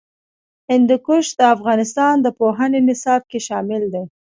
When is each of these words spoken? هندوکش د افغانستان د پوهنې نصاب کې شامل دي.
هندوکش 0.69 1.25
د 1.39 1.41
افغانستان 1.55 2.15
د 2.21 2.27
پوهنې 2.39 2.79
نصاب 2.89 3.21
کې 3.31 3.39
شامل 3.47 3.83
دي. 3.93 4.03